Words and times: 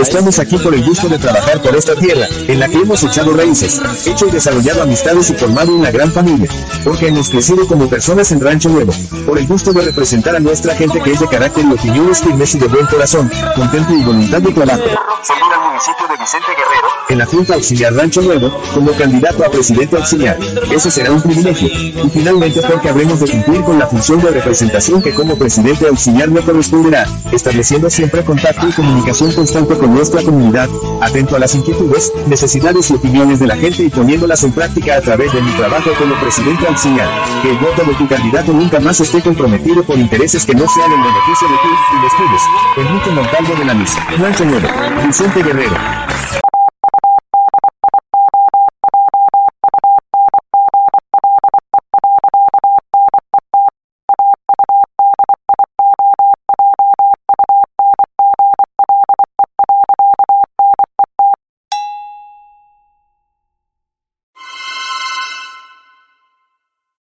Estamos 0.00 0.38
aquí 0.38 0.56
por 0.56 0.74
el 0.74 0.82
gusto 0.82 1.08
de 1.08 1.18
trabajar 1.18 1.60
por 1.60 1.76
esta 1.76 1.94
tierra, 1.94 2.26
en 2.48 2.58
la 2.58 2.68
que 2.68 2.78
hemos 2.78 3.02
echado 3.04 3.34
raíces, 3.34 3.80
hecho 4.06 4.26
y 4.26 4.30
desarrollado 4.30 4.82
amistades 4.82 5.28
y 5.28 5.34
formado 5.34 5.74
una 5.74 5.90
gran 5.90 6.10
familia. 6.10 6.48
Porque 6.82 7.08
hemos 7.08 7.28
crecido 7.28 7.66
como 7.68 7.88
personas 7.88 8.32
en 8.32 8.40
Rancho 8.40 8.70
Nuevo. 8.70 8.92
Por 9.26 9.38
el 9.38 9.46
gusto 9.46 9.74
de 9.74 9.82
representar 9.82 10.34
a 10.34 10.40
nuestra 10.40 10.74
gente 10.74 11.00
que 11.02 11.12
es 11.12 11.20
de 11.20 11.28
carácter 11.28 11.66
y 11.66 11.72
opiniones 11.74 12.22
firmes 12.22 12.54
y 12.54 12.58
de 12.58 12.68
buen 12.68 12.86
corazón, 12.86 13.30
contento 13.54 13.92
y 13.92 14.02
voluntad 14.02 14.40
de 14.40 14.52
trabajo. 14.52 14.82
Al 14.82 15.68
municipio 15.68 16.08
de 16.08 16.16
Vicente 16.16 16.48
Guerrero, 16.48 16.88
en 17.10 17.18
la 17.18 17.26
Junta 17.26 17.54
Auxiliar 17.54 17.92
Rancho 17.92 18.22
Nuevo, 18.22 18.50
como 18.72 18.92
candidato 18.92 19.44
a 19.44 19.50
presidente 19.50 19.96
auxiliar. 19.96 20.38
Ese 20.70 20.90
será 20.90 21.12
un 21.12 21.20
privilegio. 21.20 21.68
Y 21.68 22.10
finalmente 22.10 22.62
porque 22.62 22.88
habremos 22.88 23.20
de 23.20 23.28
cumplir 23.28 23.62
con 23.62 23.78
la 23.78 23.86
función 23.86 24.20
de 24.22 24.30
representación 24.30 25.02
que 25.02 25.12
como 25.12 25.36
presidente 25.36 25.88
auxiliar 25.88 26.30
me 26.30 26.40
corresponderá, 26.40 27.06
estableciendo 27.32 27.90
siempre 27.90 28.24
contacto 28.24 28.68
y 28.68 28.72
comunicación 28.72 29.32
constante 29.32 29.76
con 29.76 29.89
nuestra 29.90 30.22
comunidad, 30.22 30.68
atento 31.00 31.36
a 31.36 31.38
las 31.38 31.54
inquietudes, 31.54 32.12
necesidades 32.26 32.90
y 32.90 32.94
opiniones 32.94 33.40
de 33.40 33.46
la 33.46 33.56
gente 33.56 33.82
y 33.82 33.90
poniéndolas 33.90 34.42
en 34.44 34.52
práctica 34.52 34.96
a 34.96 35.00
través 35.00 35.32
de 35.32 35.42
mi 35.42 35.50
trabajo 35.52 35.90
como 35.98 36.14
presidente 36.16 36.66
auxiliar. 36.66 37.08
Que 37.42 37.50
el 37.50 37.58
voto 37.58 37.82
de 37.84 37.94
tu 37.94 38.08
candidato 38.08 38.52
nunca 38.52 38.80
más 38.80 39.00
esté 39.00 39.20
comprometido 39.20 39.82
por 39.82 39.98
intereses 39.98 40.44
que 40.46 40.54
no 40.54 40.66
sean 40.68 40.92
en 40.92 41.02
beneficio 41.02 41.48
de 41.48 41.54
ti 41.54 41.68
y 41.92 42.02
los 42.02 42.16
tuyos. 42.16 42.42
Enrique 42.76 43.10
Montalvo 43.10 43.54
de 43.58 43.64
la 43.64 43.74
Misa. 43.74 44.06
Rancho 44.18 44.44
Nuevo. 44.44 44.68
Vicente 45.06 45.42
Guerrero. 45.42 45.76